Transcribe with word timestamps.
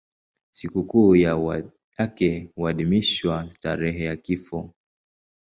Sikukuu 0.51 1.15
yake 1.95 2.49
huadhimishwa 2.55 3.47
tarehe 3.61 4.03
ya 4.03 4.15
kifo. 4.17 4.69